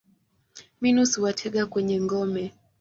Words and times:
Minus 0.81 1.11
huwatega 1.17 1.63
kwenye 1.71 1.97
ngome. 2.03 2.43